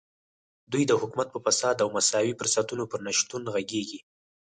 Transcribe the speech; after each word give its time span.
دوی 0.71 0.83
د 0.87 0.91
حکومت 1.01 1.27
په 1.31 1.39
فساد 1.45 1.77
او 1.83 1.89
د 1.91 1.93
مساوي 1.95 2.33
فرصتونو 2.39 2.83
پر 2.91 2.99
نشتون 3.07 3.41
غږېږي. 3.53 3.99